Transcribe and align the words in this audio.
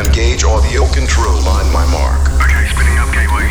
Engage 0.00 0.48
audio 0.48 0.88
control 0.96 1.44
on 1.44 1.68
my 1.76 1.84
mark. 1.92 2.24
Okay, 2.40 2.64
spinning 2.72 2.96
up 2.96 3.12
gateway. 3.12 3.44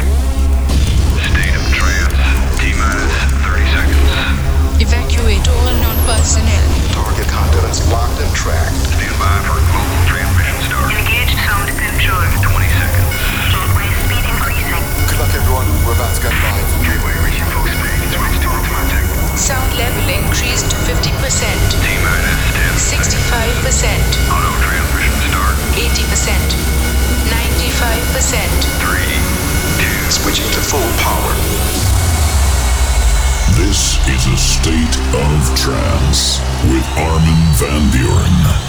State 1.21 1.53
of 1.53 1.61
trance. 1.77 2.17
T 2.57 2.73
minus 2.73 3.13
30 3.45 3.69
seconds. 3.69 4.81
Evacuate 4.81 5.45
all 5.45 5.69
non-personnel. 5.77 6.65
Target 6.89 7.29
contents 7.29 7.85
locked 7.93 8.17
and 8.17 8.33
tracked. 8.33 8.73
Stand 8.97 9.13
by 9.21 9.29
for 9.45 9.61
global 9.61 10.01
transmission 10.09 10.57
start. 10.65 10.89
Engage 10.89 11.37
sound 11.37 11.69
control. 11.69 12.17
20 12.17 12.65
seconds. 12.81 13.13
Gateway 13.53 13.89
speed 14.09 14.25
increasing. 14.25 14.83
Good 15.05 15.21
luck, 15.21 15.29
everyone. 15.37 15.69
We're 15.85 15.93
about 16.01 16.17
to 16.17 16.21
go 16.25 16.33
live. 16.33 16.65
Gateway 16.81 17.13
reaching 17.29 17.45
full 17.53 17.69
speed. 17.69 18.09
Switch 18.09 18.41
to 18.41 18.49
automatic. 18.49 19.05
Sound 19.37 19.69
level 19.77 20.01
increased 20.09 20.65
to 20.73 20.75
50%, 20.81 21.13
T 21.77 21.85
minus 22.01 22.41
10 22.57 22.97
65%, 22.97 23.85
Auto 24.33 24.49
transmission 24.65 24.65
start. 24.65 24.88
80%, 25.79 26.35
95%. 27.31 28.35
3, 28.83 28.99
2, 29.79 30.11
Switching 30.11 30.51
to 30.51 30.59
full 30.59 30.91
power. 30.99 31.33
This 33.55 33.97
is 34.09 34.27
a 34.27 34.35
state 34.35 34.97
of 35.15 35.55
trance 35.55 36.41
with 36.65 36.85
Armin 36.97 37.55
van 37.55 37.89
Buuren. 37.91 38.68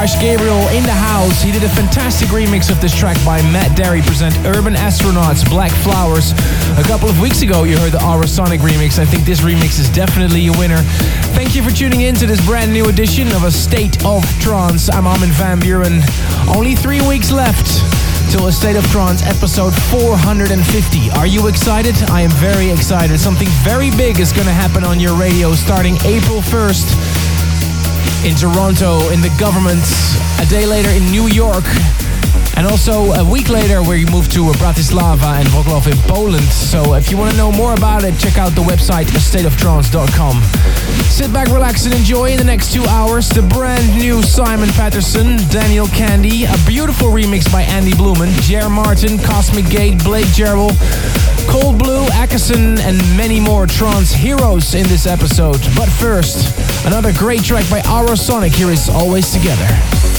Gabriel 0.00 0.66
in 0.68 0.82
the 0.84 0.96
house. 0.96 1.42
He 1.42 1.52
did 1.52 1.62
a 1.62 1.68
fantastic 1.68 2.30
remix 2.30 2.70
of 2.70 2.80
this 2.80 2.96
track 2.96 3.18
by 3.22 3.42
Matt 3.52 3.76
Darey 3.76 4.00
present 4.00 4.34
Urban 4.46 4.72
Astronauts 4.72 5.46
Black 5.50 5.70
Flowers. 5.84 6.32
A 6.78 6.82
couple 6.84 7.10
of 7.10 7.20
weeks 7.20 7.42
ago 7.42 7.64
you 7.64 7.76
heard 7.76 7.92
the 7.92 7.98
Aurosonic 7.98 8.60
remix. 8.60 8.98
I 8.98 9.04
think 9.04 9.26
this 9.26 9.42
remix 9.42 9.78
is 9.78 9.90
definitely 9.90 10.46
a 10.46 10.52
winner. 10.52 10.78
Thank 11.36 11.54
you 11.54 11.62
for 11.62 11.70
tuning 11.70 12.00
in 12.00 12.14
to 12.14 12.26
this 12.26 12.44
brand 12.46 12.72
new 12.72 12.88
edition 12.88 13.28
of 13.32 13.44
A 13.44 13.50
State 13.50 14.02
of 14.02 14.24
Trance. 14.40 14.88
I'm 14.88 15.06
Armin 15.06 15.32
van 15.32 15.60
Buuren. 15.60 16.00
Only 16.48 16.74
three 16.74 17.06
weeks 17.06 17.30
left 17.30 17.68
till 18.32 18.46
A 18.46 18.52
State 18.52 18.76
of 18.76 18.86
Trance 18.90 19.22
episode 19.26 19.74
450. 19.92 21.10
Are 21.10 21.26
you 21.26 21.46
excited? 21.46 21.94
I 22.08 22.22
am 22.22 22.30
very 22.40 22.70
excited. 22.70 23.20
Something 23.20 23.48
very 23.68 23.90
big 23.90 24.18
is 24.18 24.32
going 24.32 24.46
to 24.46 24.54
happen 24.54 24.82
on 24.82 24.98
your 24.98 25.14
radio 25.14 25.52
starting 25.52 25.96
April 26.06 26.40
1st 26.40 27.19
in 28.24 28.34
Toronto, 28.34 29.10
in 29.10 29.20
the 29.20 29.30
Guvernment, 29.38 29.84
a 30.40 30.46
day 30.46 30.66
later 30.66 30.90
in 30.90 31.04
New 31.10 31.26
York, 31.28 31.64
and 32.60 32.68
also 32.68 33.12
a 33.12 33.24
week 33.24 33.48
later 33.48 33.82
we 33.82 34.04
moved 34.12 34.30
to 34.30 34.44
Bratislava 34.60 35.40
and 35.40 35.48
Wrocław 35.48 35.90
in 35.90 35.96
Poland. 36.06 36.44
So 36.44 36.92
if 36.92 37.10
you 37.10 37.16
want 37.16 37.30
to 37.30 37.36
know 37.38 37.50
more 37.50 37.72
about 37.72 38.04
it, 38.04 38.18
check 38.18 38.36
out 38.36 38.54
the 38.54 38.60
website 38.60 39.06
stateoftrance.com. 39.06 40.42
Sit 41.08 41.32
back, 41.32 41.48
relax, 41.48 41.86
and 41.86 41.94
enjoy 41.94 42.32
in 42.32 42.36
the 42.36 42.44
next 42.44 42.70
two 42.70 42.84
hours 42.84 43.30
the 43.30 43.40
brand 43.40 43.88
new 43.96 44.22
Simon 44.22 44.68
Patterson, 44.70 45.38
Daniel 45.48 45.86
Kandi, 45.86 46.44
a 46.44 46.68
beautiful 46.68 47.08
remix 47.08 47.50
by 47.50 47.62
Andy 47.62 47.92
Blueman, 47.92 48.30
Jer 48.42 48.68
Martin, 48.68 49.16
Cosmic 49.18 49.70
Gate, 49.70 50.04
Blake 50.04 50.26
Jarrell, 50.26 50.76
Cold 51.48 51.78
Blue, 51.78 52.04
Akesson, 52.08 52.78
and 52.80 52.98
many 53.16 53.40
more 53.40 53.66
trance 53.66 54.12
heroes 54.12 54.74
in 54.74 54.86
this 54.88 55.06
episode. 55.06 55.62
But 55.74 55.88
first, 55.88 56.84
another 56.84 57.14
great 57.14 57.42
track 57.42 57.64
by 57.70 57.80
Aurosonic. 57.80 58.54
Here 58.54 58.70
is 58.70 58.90
Always 58.90 59.32
Together. 59.32 60.09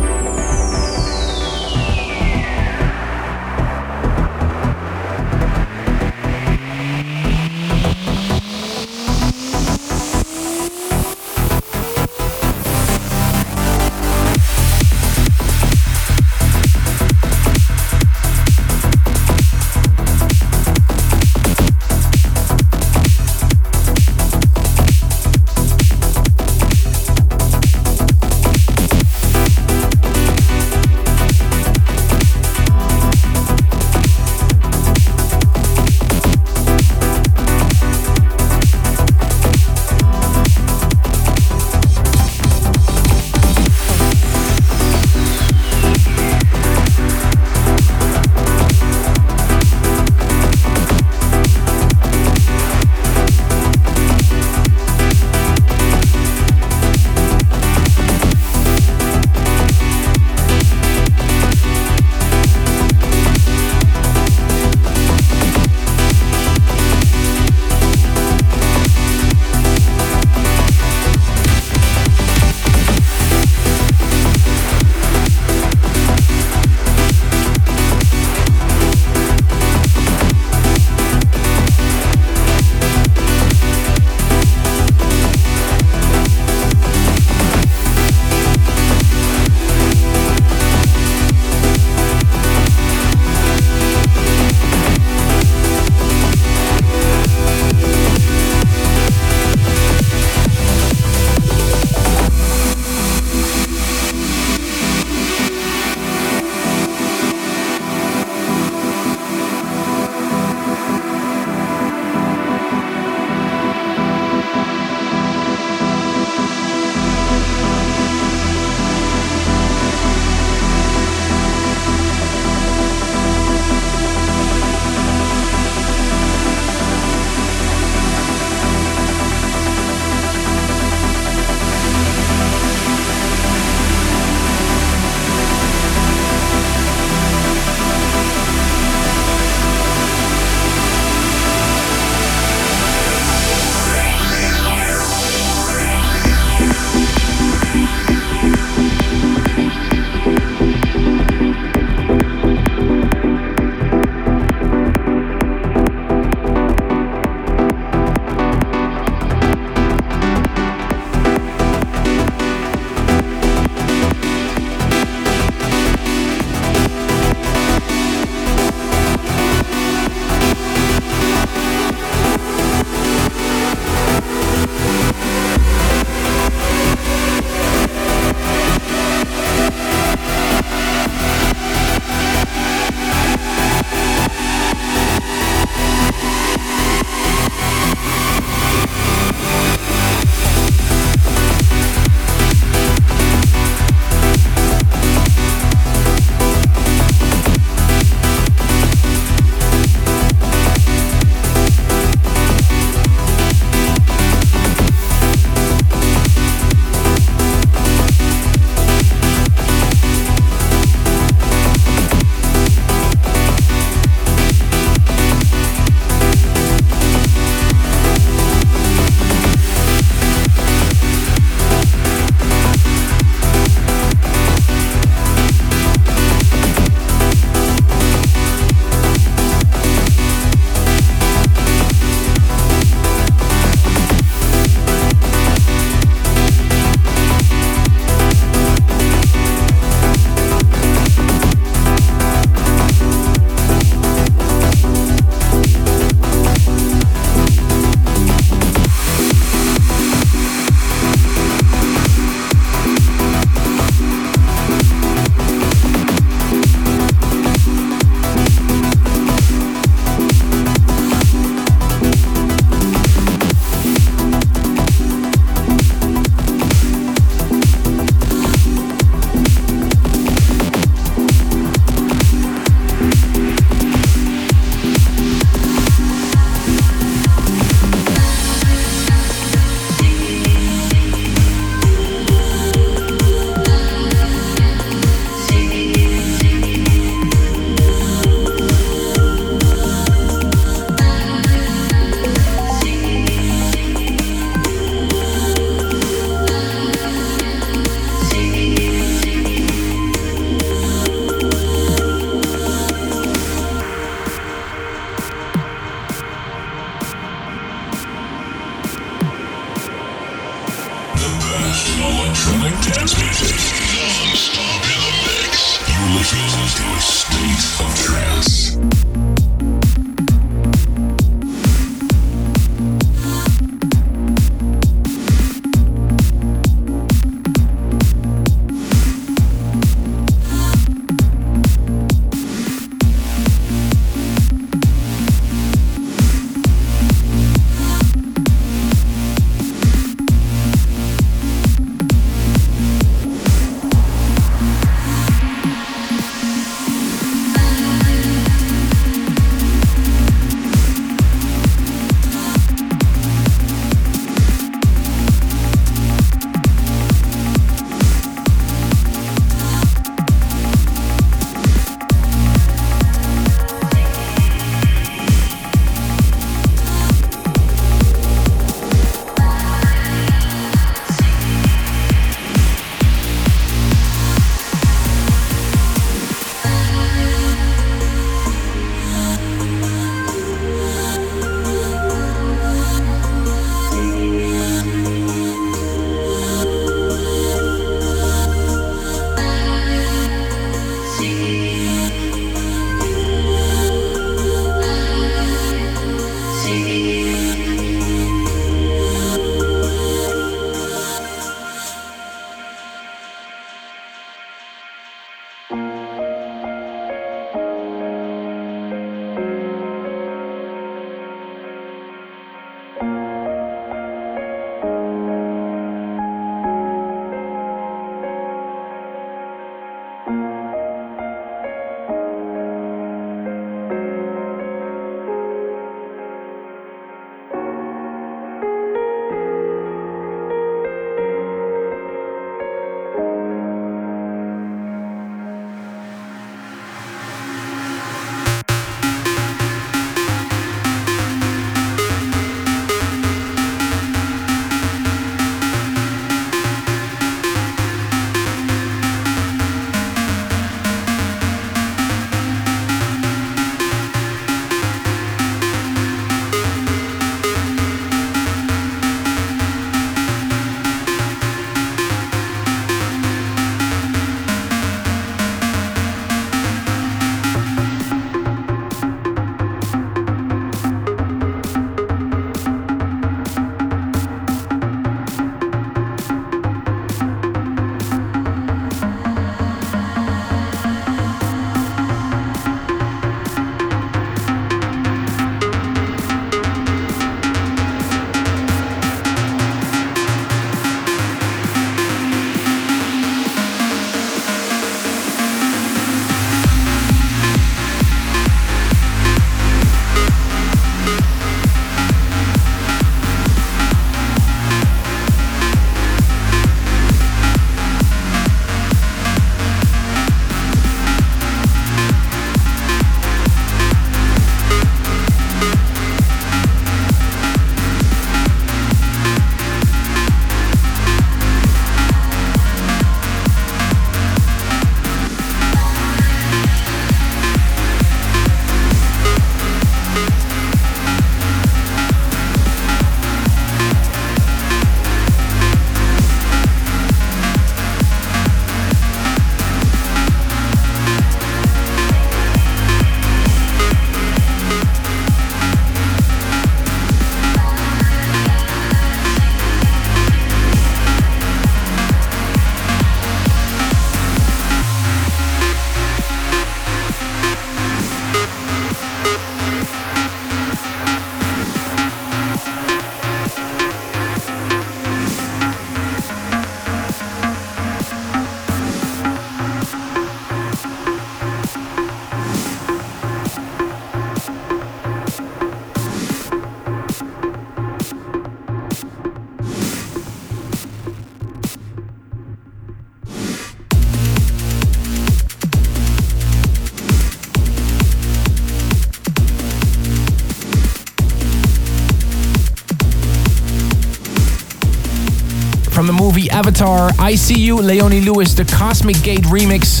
Avatar, 596.62 597.10
ICU, 597.18 597.82
Leonie 597.82 598.20
Lewis, 598.20 598.54
the 598.54 598.64
Cosmic 598.64 599.20
Gate 599.24 599.42
remix. 599.46 600.00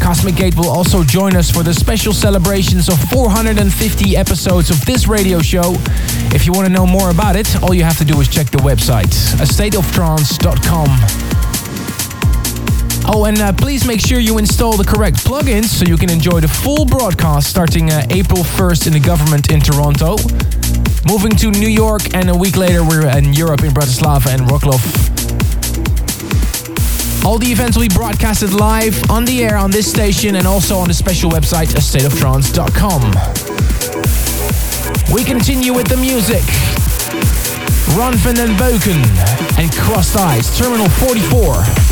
Cosmic 0.00 0.34
Gate 0.34 0.56
will 0.56 0.70
also 0.70 1.04
join 1.04 1.36
us 1.36 1.50
for 1.50 1.62
the 1.62 1.74
special 1.74 2.14
celebrations 2.14 2.88
of 2.88 2.98
450 3.10 4.16
episodes 4.16 4.70
of 4.70 4.82
this 4.86 5.06
radio 5.06 5.42
show. 5.42 5.74
If 6.32 6.46
you 6.46 6.54
want 6.54 6.66
to 6.68 6.72
know 6.72 6.86
more 6.86 7.10
about 7.10 7.36
it, 7.36 7.62
all 7.62 7.74
you 7.74 7.84
have 7.84 7.98
to 7.98 8.04
do 8.06 8.18
is 8.18 8.28
check 8.28 8.46
the 8.46 8.56
website, 8.64 9.12
astateoftrance.com. 9.36 10.88
Oh, 13.06 13.26
and 13.26 13.38
uh, 13.38 13.52
please 13.52 13.86
make 13.86 14.00
sure 14.00 14.18
you 14.18 14.38
install 14.38 14.78
the 14.78 14.84
correct 14.84 15.18
plugins 15.18 15.66
so 15.66 15.84
you 15.84 15.98
can 15.98 16.08
enjoy 16.08 16.40
the 16.40 16.48
full 16.48 16.86
broadcast 16.86 17.50
starting 17.50 17.90
uh, 17.90 18.06
April 18.08 18.42
1st 18.42 18.86
in 18.86 18.94
the 18.94 19.00
Guvernment 19.00 19.52
in 19.52 19.60
Toronto. 19.60 20.16
Moving 21.06 21.36
to 21.36 21.50
New 21.50 21.68
York, 21.68 22.14
and 22.14 22.30
a 22.30 22.34
week 22.34 22.56
later, 22.56 22.82
we're 22.82 23.06
in 23.18 23.34
Europe 23.34 23.64
in 23.64 23.74
Bratislava 23.74 24.28
and 24.28 24.48
Wroclaw. 24.48 25.13
All 27.24 27.38
the 27.38 27.46
events 27.46 27.76
will 27.76 27.88
be 27.88 27.94
broadcasted 27.94 28.52
live 28.52 29.10
on 29.10 29.24
the 29.24 29.42
air 29.42 29.56
on 29.56 29.70
this 29.70 29.90
station 29.90 30.36
and 30.36 30.46
also 30.46 30.76
on 30.76 30.88
the 30.88 30.94
special 30.94 31.30
website, 31.30 31.68
stateoftrance.com. 31.68 33.00
We 35.12 35.24
continue 35.24 35.72
with 35.72 35.88
the 35.88 35.96
music. 35.96 36.44
Ron 37.96 38.14
van 38.16 38.34
den 38.34 38.56
Beuken 38.56 39.02
and 39.58 39.72
Crossed 39.72 40.16
Eyes, 40.16 40.56
Terminal 40.58 40.88
44. 40.88 41.83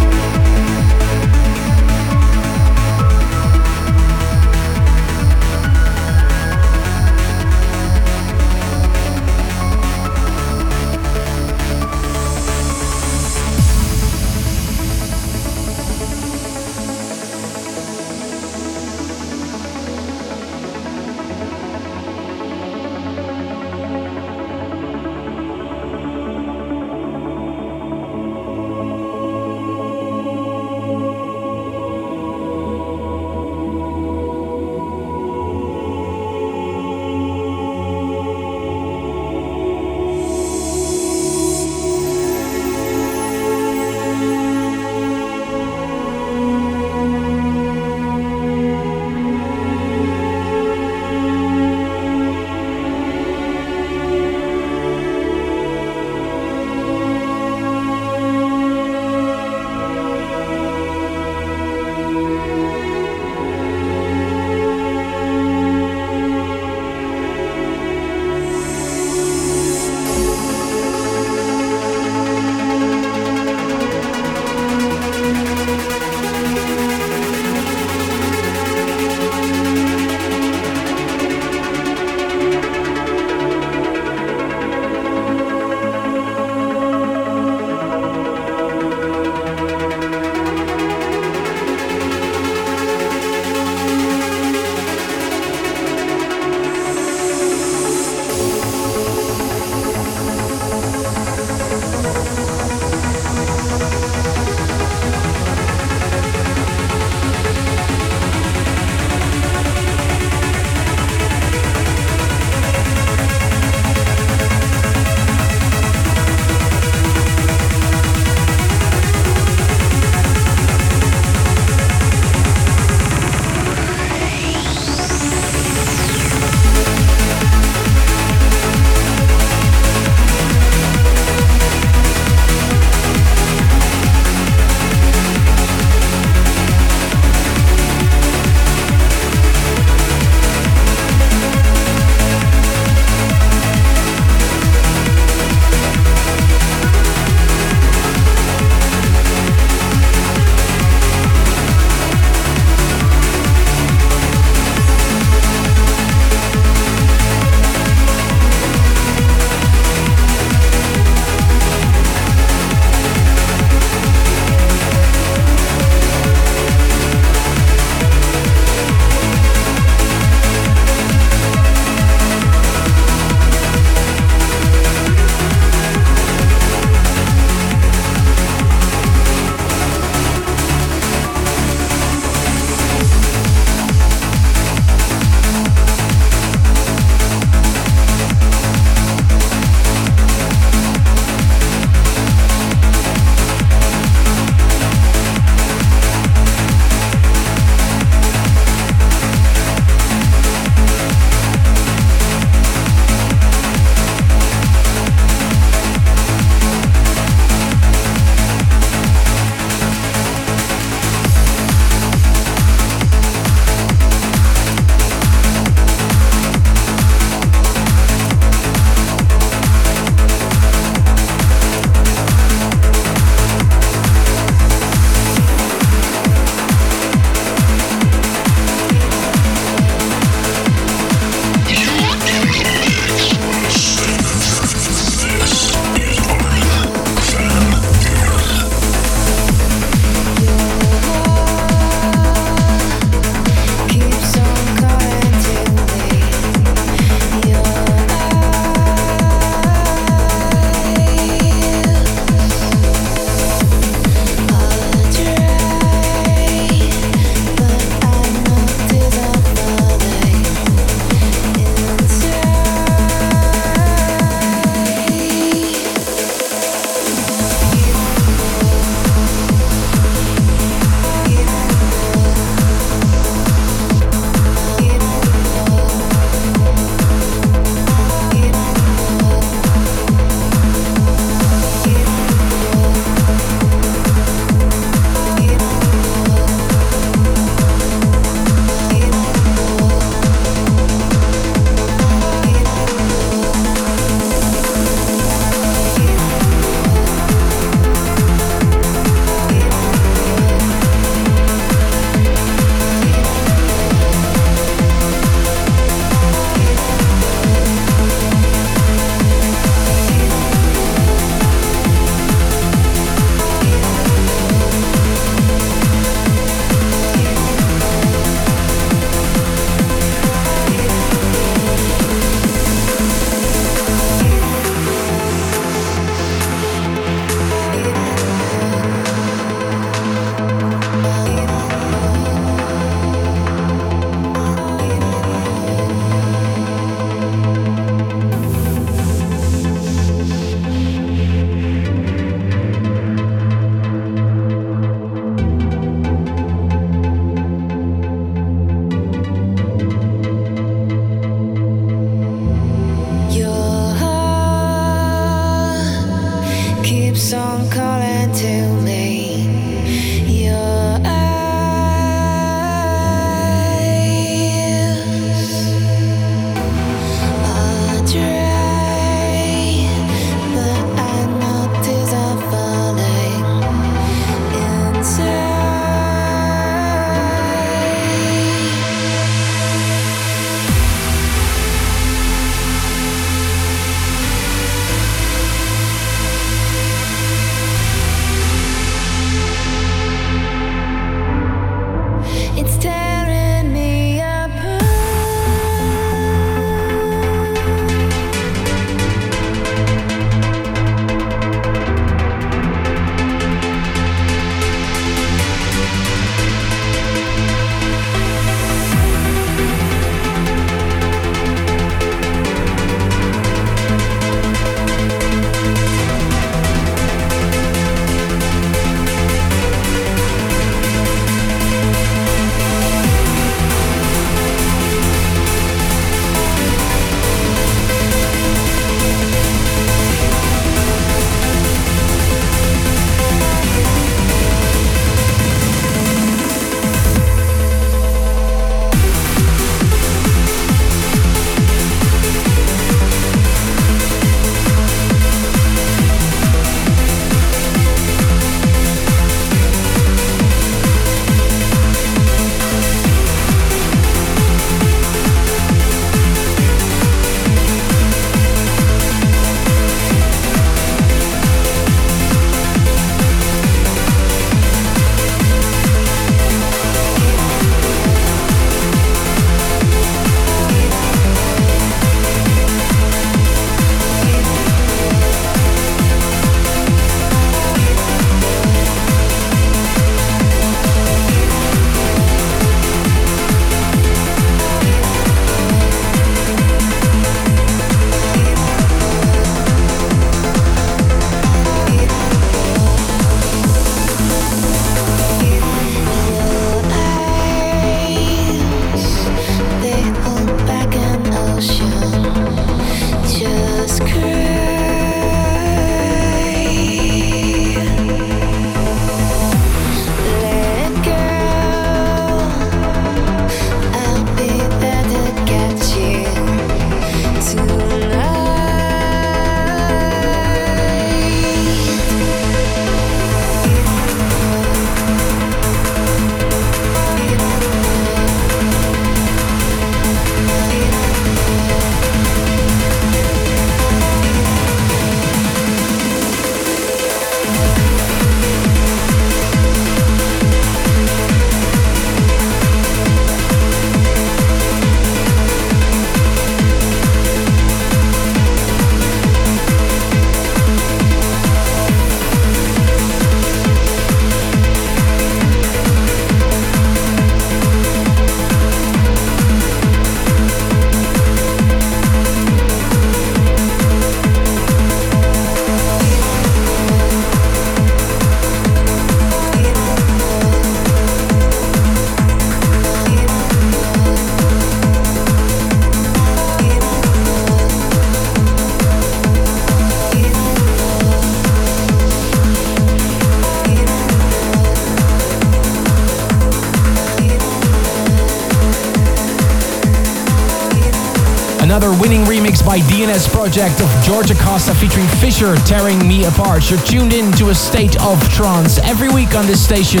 Project 593.06 593.80
of 593.80 593.88
Georgia 594.04 594.34
Costa 594.34 594.74
featuring 594.74 595.06
Fisher 595.06 595.54
tearing 595.58 596.08
me 596.08 596.24
apart. 596.24 596.68
You're 596.68 596.80
tuned 596.80 597.12
in 597.12 597.30
to 597.32 597.50
a 597.50 597.54
state 597.54 597.94
of 598.02 598.20
trance 598.30 598.78
every 598.80 599.08
week 599.08 599.36
on 599.36 599.46
this 599.46 599.64
station. 599.64 600.00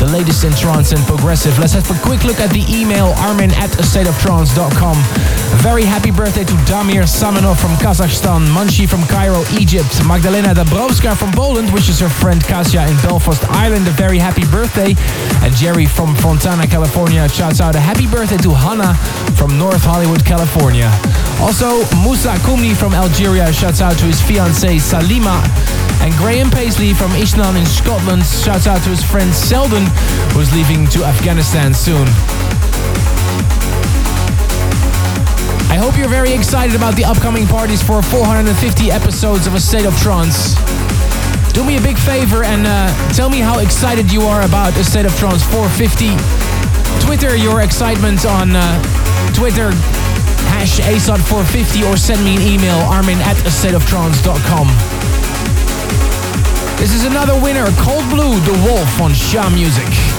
The 0.00 0.10
latest 0.12 0.42
in 0.42 0.52
trance 0.54 0.90
and 0.90 1.00
progressive. 1.06 1.56
Let's 1.60 1.74
have 1.74 1.88
a 1.88 2.02
quick 2.02 2.24
look 2.24 2.40
at 2.40 2.50
the 2.50 2.64
email 2.68 3.14
armin 3.18 3.52
at 3.52 3.72
a 3.78 3.82
stateoftrance.com. 3.82 5.39
Very 5.58 5.84
happy 5.84 6.10
birthday 6.10 6.44
to 6.44 6.52
Damir 6.64 7.04
Samanov 7.04 7.60
from 7.60 7.72
Kazakhstan, 7.76 8.46
Munshi 8.54 8.88
from 8.88 9.02
Cairo, 9.04 9.42
Egypt, 9.58 9.90
Magdalena 10.06 10.54
Dabrowska 10.54 11.16
from 11.16 11.32
Poland 11.32 11.72
wishes 11.72 12.00
her 12.00 12.08
friend 12.08 12.42
Kasia 12.42 12.86
in 12.88 12.96
Belfast, 13.02 13.42
Ireland 13.50 13.86
a 13.86 13.90
very 13.90 14.18
happy 14.18 14.46
birthday. 14.46 14.94
And 15.44 15.54
Jerry 15.54 15.86
from 15.86 16.14
Fontana, 16.16 16.66
California 16.66 17.28
shouts 17.28 17.60
out 17.60 17.74
a 17.74 17.80
happy 17.80 18.06
birthday 18.06 18.38
to 18.38 18.54
Hannah 18.54 18.94
from 19.36 19.58
North 19.58 19.82
Hollywood, 19.82 20.24
California. 20.24 20.88
Also, 21.40 21.84
Musa 22.02 22.34
Koumni 22.46 22.74
from 22.74 22.94
Algeria 22.94 23.52
shouts 23.52 23.80
out 23.80 23.98
to 23.98 24.06
his 24.06 24.20
fiancée 24.20 24.80
Salima. 24.80 25.42
And 26.00 26.14
Graham 26.14 26.50
Paisley 26.50 26.94
from 26.94 27.10
Ishnan 27.12 27.56
in 27.56 27.66
Scotland 27.66 28.24
shouts 28.24 28.66
out 28.66 28.82
to 28.84 28.88
his 28.88 29.02
friend 29.02 29.32
Selden, 29.34 29.84
who's 30.32 30.52
leaving 30.54 30.86
to 30.88 31.04
Afghanistan 31.04 31.74
soon. 31.74 32.06
I 35.70 35.76
hope 35.76 35.96
you're 35.96 36.08
very 36.08 36.32
excited 36.32 36.74
about 36.74 36.96
the 36.96 37.04
upcoming 37.04 37.46
parties 37.46 37.80
for 37.80 38.02
450 38.02 38.90
episodes 38.90 39.46
of 39.46 39.54
A 39.54 39.60
State 39.60 39.86
of 39.86 39.96
Trance. 40.02 40.58
Do 41.54 41.62
me 41.62 41.78
a 41.78 41.80
big 41.80 41.96
favor 41.96 42.42
and 42.42 42.66
uh, 42.66 42.90
tell 43.14 43.30
me 43.30 43.38
how 43.38 43.60
excited 43.60 44.10
you 44.10 44.22
are 44.22 44.42
about 44.42 44.76
A 44.76 44.82
State 44.82 45.06
of 45.06 45.16
Trance 45.16 45.44
450. 45.46 46.18
Twitter 47.06 47.36
your 47.36 47.62
excitement 47.62 48.26
on 48.26 48.50
uh, 48.56 48.66
Twitter, 49.32 49.70
hash 50.50 50.80
ASOT450 50.80 51.88
or 51.88 51.96
send 51.96 52.24
me 52.24 52.34
an 52.34 52.42
email, 52.42 52.78
armin 52.90 53.18
at 53.22 53.36
astateoftrance.com. 53.46 54.66
This 56.78 56.92
is 56.92 57.04
another 57.04 57.40
winner, 57.40 57.70
Cold 57.78 58.02
Blue, 58.10 58.40
The 58.40 58.58
Wolf 58.66 59.00
on 59.00 59.14
Shaw 59.14 59.48
Music. 59.50 60.09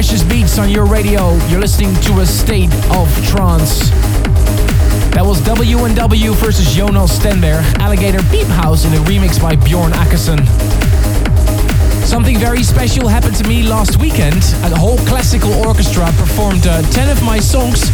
Remix 0.00 0.58
on 0.58 0.70
your 0.70 0.86
radio. 0.86 1.36
You're 1.48 1.60
listening 1.60 1.94
to 2.08 2.20
a 2.20 2.26
state 2.26 2.72
of 2.90 3.06
trance. 3.26 3.90
That 5.12 5.24
was 5.26 5.42
W&W 5.42 6.32
versus 6.40 6.74
Jonas 6.74 7.18
Stenberg, 7.18 7.60
Alligator 7.78 8.22
Beep 8.30 8.46
House 8.46 8.86
in 8.86 8.94
a 8.94 9.04
remix 9.04 9.36
by 9.36 9.56
Bjorn 9.56 9.92
Akesson. 9.92 10.40
Something 12.06 12.38
very 12.38 12.62
special 12.62 13.08
happened 13.08 13.36
to 13.36 13.44
me 13.46 13.62
last 13.62 14.00
weekend. 14.00 14.40
A 14.64 14.74
whole 14.74 14.96
classical 15.04 15.52
orchestra 15.68 16.06
performed 16.16 16.66
uh, 16.66 16.80
10 16.92 17.10
of 17.10 17.22
my 17.22 17.38
songs. 17.38 17.90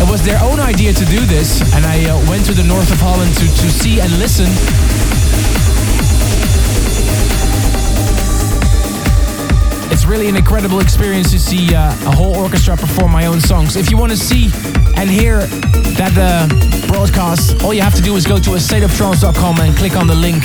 It 0.00 0.10
was 0.10 0.24
their 0.24 0.42
own 0.42 0.60
idea 0.60 0.94
to 0.94 1.04
do 1.04 1.20
this, 1.26 1.60
and 1.74 1.84
I 1.84 2.08
uh, 2.08 2.16
went 2.30 2.46
to 2.46 2.54
the 2.54 2.64
north 2.64 2.90
of 2.90 3.00
Holland 3.00 3.34
to, 3.36 3.44
to 3.44 3.68
see 3.68 4.00
and 4.00 4.10
listen. 4.18 4.48
Really 10.10 10.28
an 10.28 10.34
incredible 10.34 10.80
experience 10.80 11.30
to 11.30 11.38
see 11.38 11.72
uh, 11.72 11.92
a 12.04 12.10
whole 12.10 12.36
orchestra 12.36 12.76
perform 12.76 13.12
my 13.12 13.26
own 13.26 13.40
songs. 13.40 13.76
If 13.76 13.92
you 13.92 13.96
want 13.96 14.10
to 14.10 14.18
see 14.18 14.50
and 14.96 15.08
hear 15.08 15.46
that 15.96 16.12
uh, 16.18 16.48
broadcast, 16.88 17.62
all 17.62 17.72
you 17.72 17.82
have 17.82 17.94
to 17.94 18.02
do 18.02 18.16
is 18.16 18.26
go 18.26 18.38
to 18.40 18.54
a 18.54 18.56
stateoftrance.com 18.56 19.60
and 19.60 19.76
click 19.76 19.94
on 19.96 20.08
the 20.08 20.14
link 20.14 20.42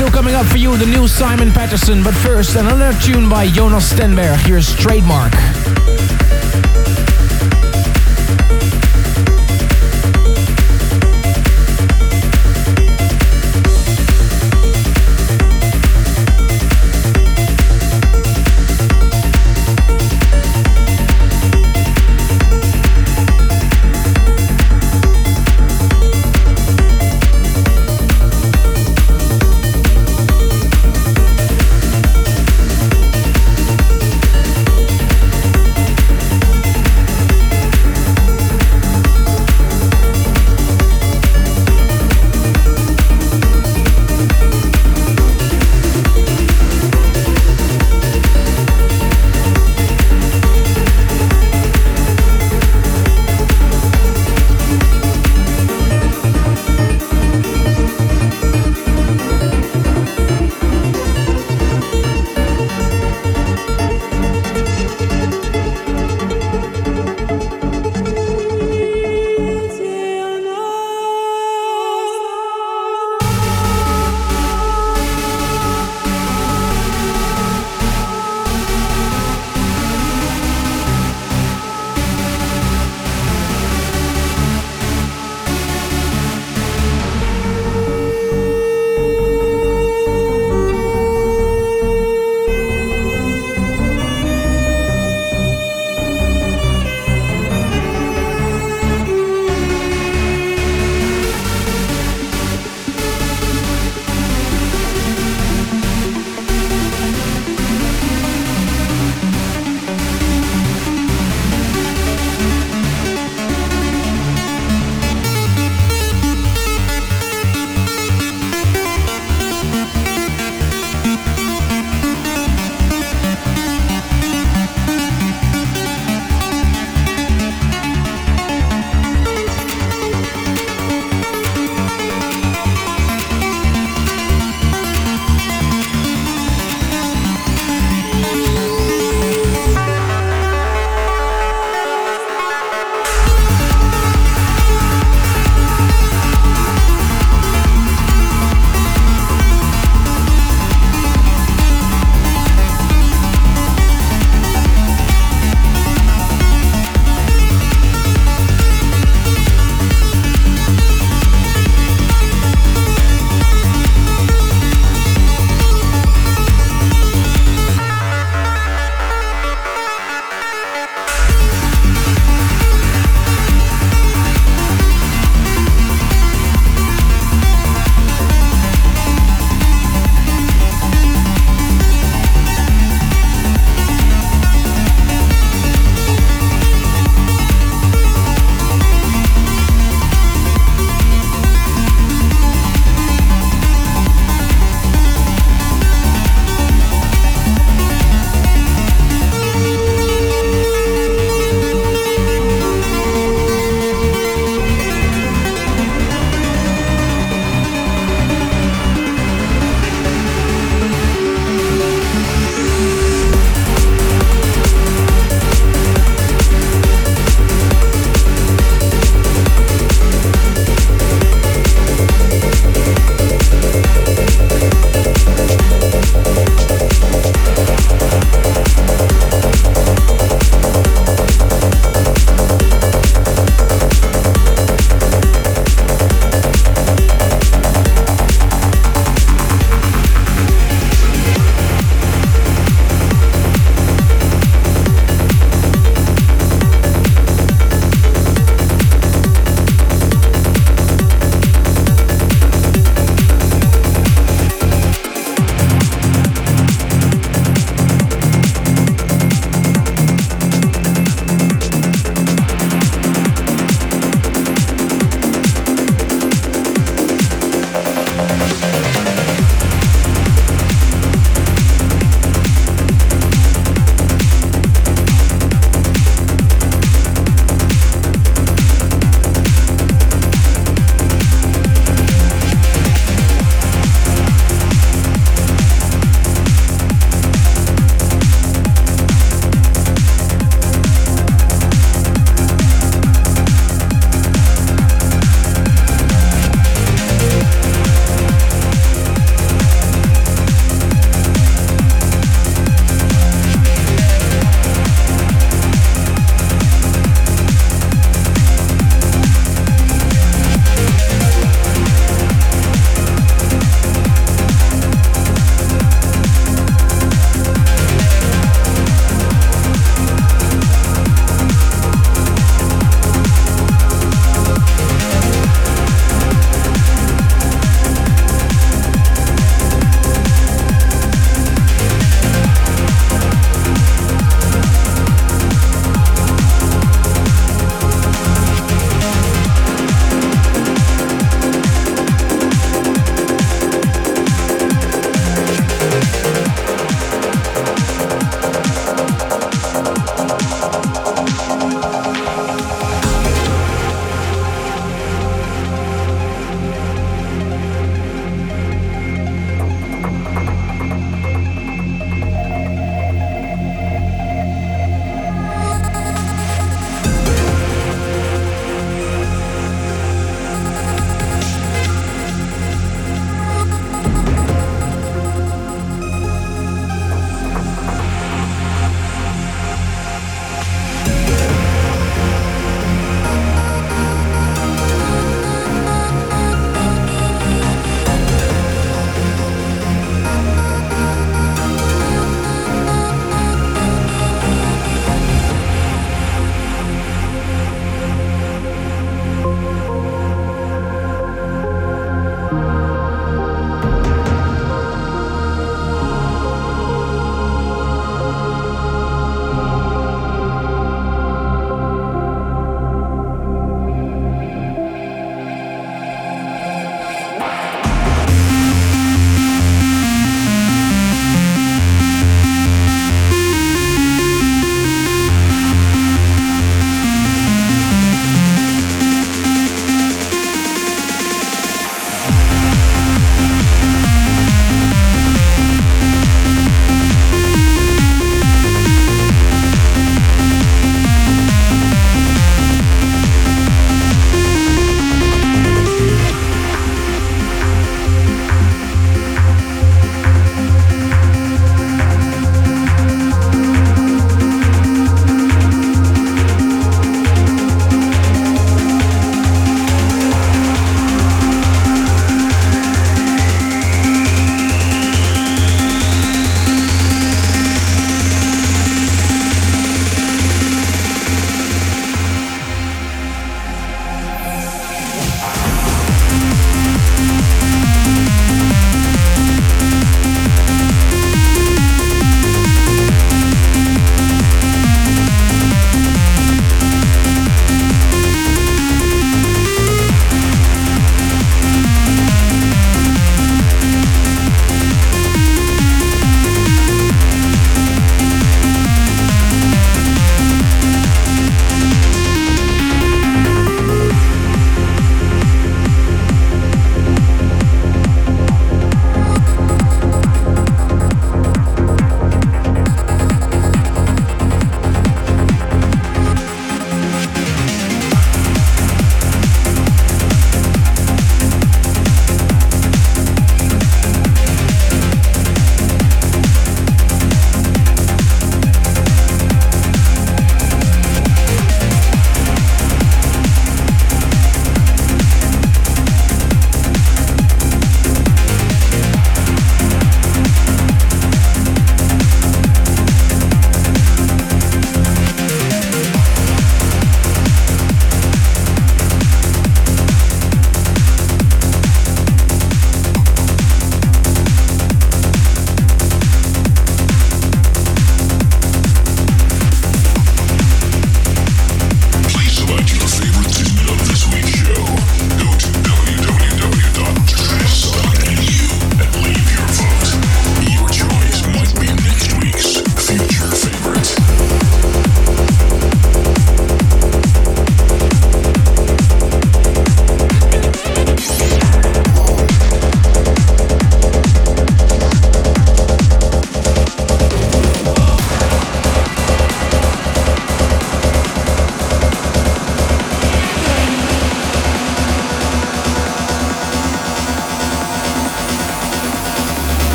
Still 0.00 0.10
coming 0.10 0.34
up 0.34 0.46
for 0.46 0.56
you, 0.56 0.78
the 0.78 0.86
new 0.86 1.06
Simon 1.06 1.50
Patterson. 1.50 2.02
But 2.02 2.14
first, 2.14 2.56
another 2.56 2.98
tune 3.00 3.28
by 3.28 3.48
Jonas 3.48 3.92
Stenberg. 3.92 4.38
Here's 4.46 4.74
Trademark. 4.76 5.34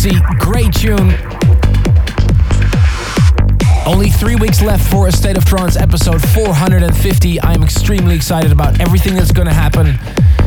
Called 0.00 0.38
Great 0.38 0.72
tune. 0.72 1.14
Only 3.86 4.08
three 4.08 4.34
weeks 4.36 4.62
left 4.62 4.90
for 4.90 5.08
a 5.08 5.12
State 5.12 5.36
of 5.36 5.44
Trance 5.44 5.76
episode 5.76 6.22
450. 6.30 7.42
I'm 7.42 7.62
extremely 7.62 8.14
excited 8.14 8.50
about 8.50 8.80
everything 8.80 9.14
that's 9.14 9.32
going 9.32 9.46
to 9.46 9.52
happen. 9.52 9.98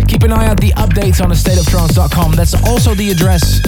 Keep 0.07 0.23
an 0.23 0.33
eye 0.33 0.47
out 0.47 0.59
the 0.59 0.71
updates 0.71 1.23
on 1.23 1.29
stateoftrance.com. 1.29 2.35
That's 2.35 2.55
also 2.67 2.95
the 2.95 3.11
address 3.11 3.61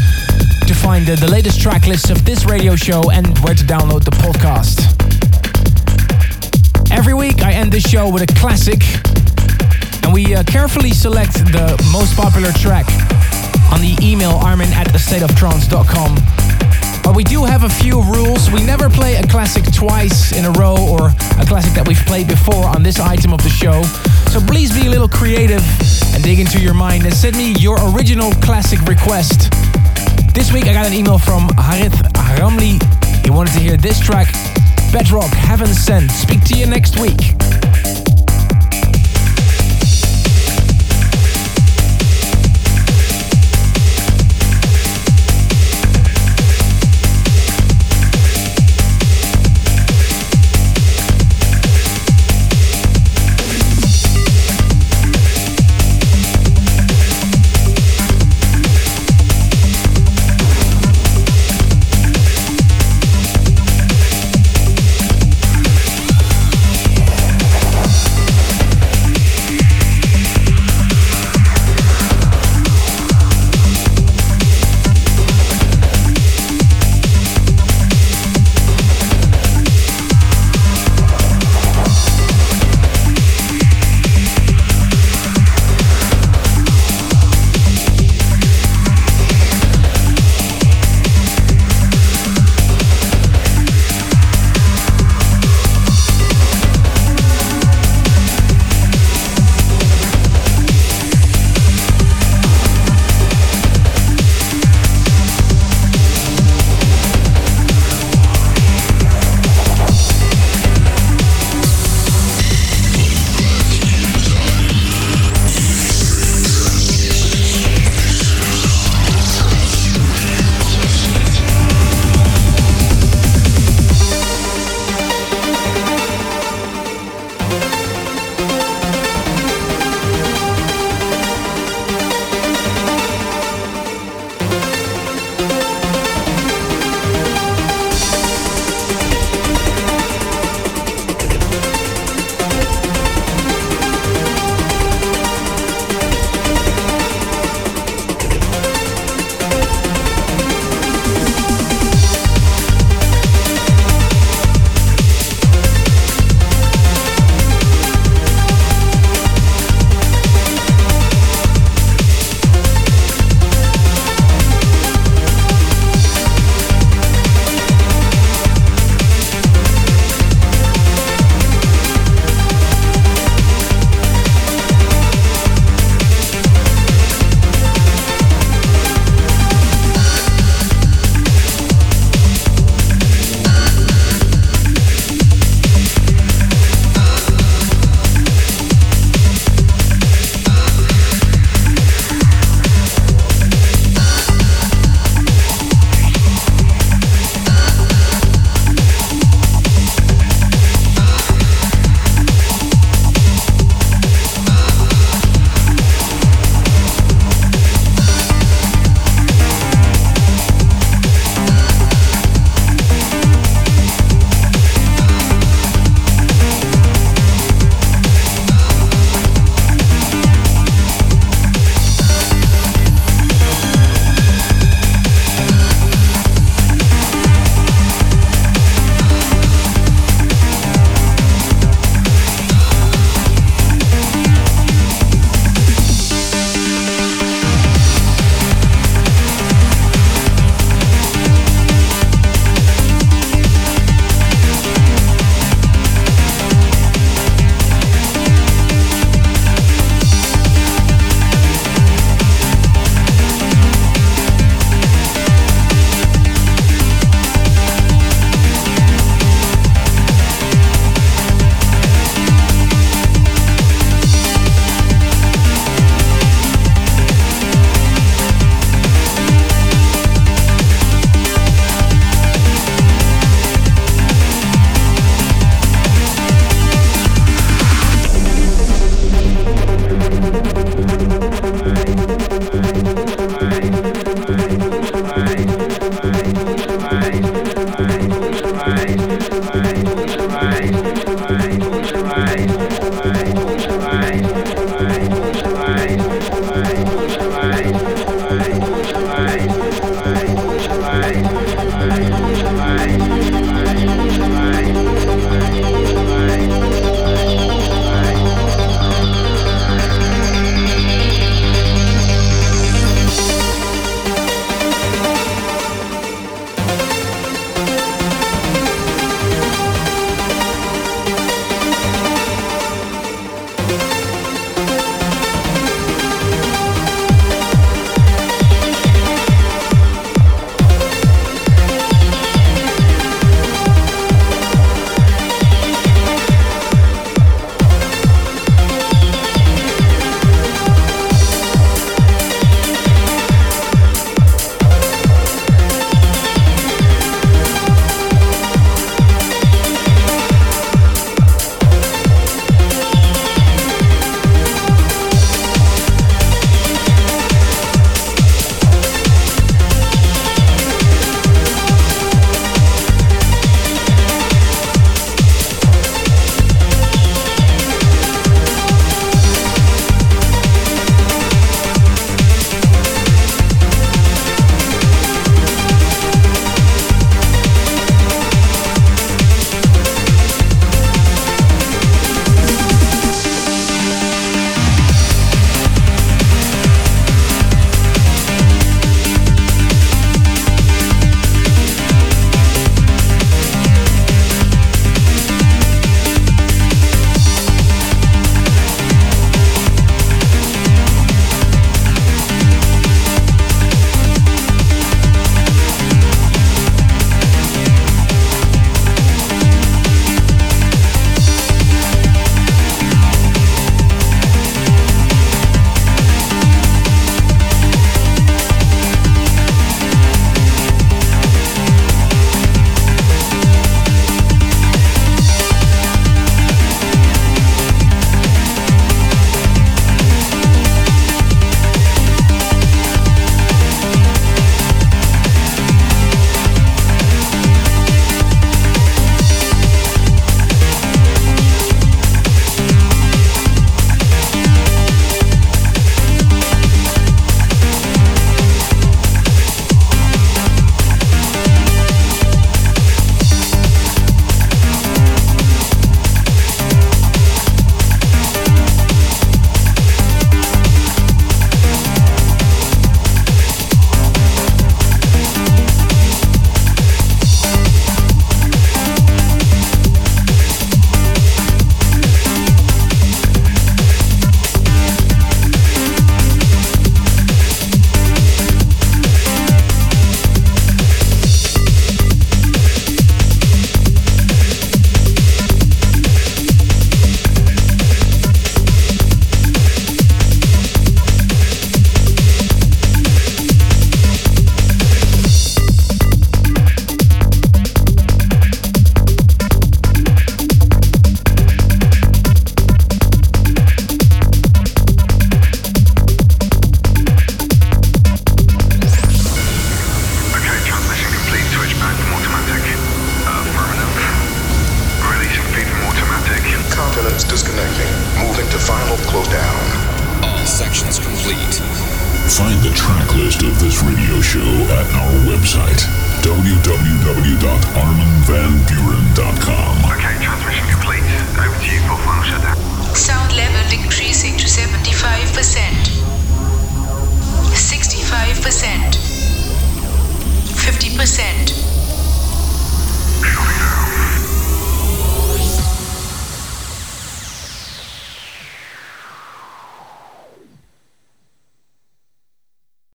to 0.65 0.73
find 0.73 1.05
the, 1.05 1.17
the 1.17 1.29
latest 1.29 1.61
track 1.61 1.85
lists 1.85 2.09
of 2.09 2.25
this 2.25 2.45
radio 2.45 2.75
show 2.75 3.11
and 3.11 3.37
where 3.39 3.53
to 3.53 3.63
download 3.63 4.03
the 4.03 4.11
podcast. 4.11 4.81
Every 6.91 7.13
week 7.13 7.43
I 7.43 7.53
end 7.53 7.71
this 7.71 7.87
show 7.87 8.11
with 8.11 8.23
a 8.23 8.33
classic, 8.39 8.81
and 10.03 10.11
we 10.11 10.33
uh, 10.33 10.43
carefully 10.43 10.91
select 10.91 11.33
the 11.33 11.79
most 11.91 12.15
popular 12.15 12.51
track 12.53 12.87
on 13.75 13.81
the 13.81 13.97
email 14.01 14.31
armin 14.31 14.71
at 14.71 14.87
stateoftrance.com. 14.87 16.15
But 17.03 17.13
we 17.13 17.23
do 17.25 17.43
have 17.43 17.63
a 17.63 17.69
few 17.69 18.01
rules. 18.01 18.49
We 18.49 18.63
never 18.63 18.89
play 18.89 19.15
a 19.15 19.27
classic 19.27 19.65
twice 19.73 20.31
in 20.31 20.45
a 20.45 20.51
row 20.51 20.77
or 20.79 21.09
a 21.39 21.45
classic 21.45 21.73
that 21.73 21.85
we've 21.85 22.03
played 22.07 22.27
before 22.27 22.65
on 22.65 22.83
this 22.83 22.99
item 22.99 23.33
of 23.33 23.43
the 23.43 23.49
show. 23.49 23.83
So 24.31 24.39
please 24.39 24.73
be 24.73 24.87
a 24.87 24.89
little 24.89 25.09
creative 25.09 25.61
and 26.13 26.23
dig 26.23 26.39
into 26.39 26.59
your 26.59 26.73
mind 26.73 27.03
and 27.03 27.13
send 27.13 27.35
me 27.35 27.51
your 27.59 27.77
original 27.93 28.31
classic 28.35 28.81
request. 28.83 29.51
This 30.33 30.53
week 30.53 30.67
I 30.67 30.73
got 30.73 30.85
an 30.85 30.93
email 30.93 31.19
from 31.19 31.49
Harith 31.57 31.93
Ramli. 32.39 32.81
He 33.25 33.29
wanted 33.29 33.53
to 33.53 33.59
hear 33.59 33.75
this 33.75 33.99
track, 33.99 34.31
Bedrock 34.93 35.31
Heaven 35.31 35.67
Scent. 35.67 36.09
Speak 36.11 36.43
to 36.45 36.57
you 36.57 36.65
next 36.65 36.97
week. 36.97 37.34